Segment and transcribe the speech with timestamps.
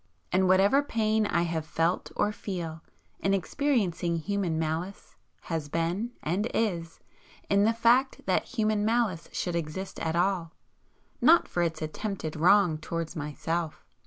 [0.31, 2.81] And whatever pain I have felt or feel,
[3.19, 6.99] in experiencing human malice, has been, and is,
[7.51, 10.53] in the fact that human malice should exist at all,
[11.21, 13.85] not for its attempted wrong towards myself.